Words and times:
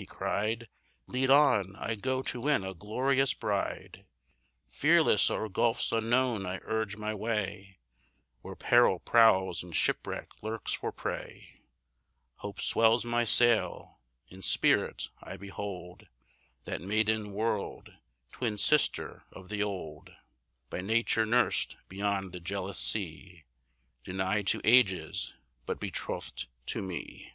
he 0.00 0.06
cried, 0.06 0.66
"Lead 1.06 1.28
on; 1.28 1.76
I 1.76 1.94
go 1.94 2.22
to 2.22 2.40
win 2.40 2.64
a 2.64 2.72
glorious 2.72 3.34
bride; 3.34 4.06
Fearless 4.70 5.30
o'er 5.30 5.50
gulfs 5.50 5.92
unknown 5.92 6.46
I 6.46 6.58
urge 6.62 6.96
my 6.96 7.12
way, 7.14 7.80
Where 8.40 8.56
peril 8.56 9.00
prowls, 9.00 9.62
and 9.62 9.76
shipwreck 9.76 10.42
lurks 10.42 10.72
for 10.72 10.90
prey: 10.90 11.60
Hope 12.36 12.62
swells 12.62 13.04
my 13.04 13.26
sail; 13.26 14.00
in 14.28 14.40
spirit 14.40 15.10
I 15.22 15.36
behold 15.36 16.06
That 16.64 16.80
maiden 16.80 17.32
world, 17.32 17.92
twin 18.32 18.56
sister 18.56 19.24
of 19.30 19.50
the 19.50 19.62
old, 19.62 20.14
By 20.70 20.80
nature 20.80 21.26
nursed 21.26 21.76
beyond 21.90 22.32
the 22.32 22.40
jealous 22.40 22.78
sea, 22.78 23.44
Denied 24.02 24.46
to 24.46 24.62
ages, 24.64 25.34
but 25.66 25.78
betroth'd 25.78 26.46
to 26.68 26.80
me." 26.80 27.34